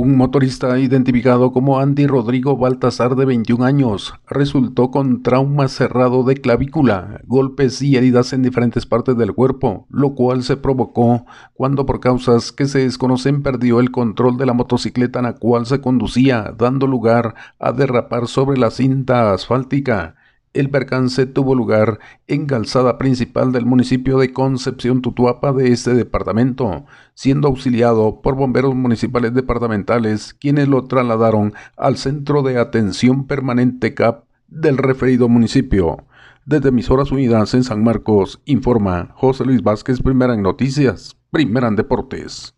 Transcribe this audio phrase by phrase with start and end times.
[0.00, 6.36] Un motorista identificado como Andy Rodrigo Baltasar de 21 años resultó con trauma cerrado de
[6.36, 11.98] clavícula, golpes y heridas en diferentes partes del cuerpo, lo cual se provocó cuando por
[11.98, 16.54] causas que se desconocen perdió el control de la motocicleta en la cual se conducía,
[16.56, 20.14] dando lugar a derrapar sobre la cinta asfáltica.
[20.54, 26.86] El percance tuvo lugar en calzada principal del municipio de Concepción Tutuapa de este departamento,
[27.14, 34.24] siendo auxiliado por bomberos municipales departamentales, quienes lo trasladaron al Centro de Atención Permanente CAP
[34.48, 35.98] del referido municipio.
[36.46, 41.76] Desde Emisoras Unidas en San Marcos, informa José Luis Vázquez, primera en noticias, primera en
[41.76, 42.54] deportes.